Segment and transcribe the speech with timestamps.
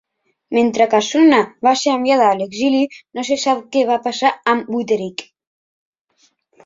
[0.57, 2.81] Mentre que Sunna va ser enviada a l'exili,
[3.19, 5.27] no se sap què va passar amb Witteric.